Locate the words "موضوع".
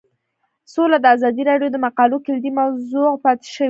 2.59-3.09